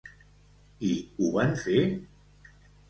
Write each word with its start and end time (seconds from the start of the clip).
I 0.89 0.95
ho 1.21 1.31
van 1.37 1.55
fer? 1.67 1.87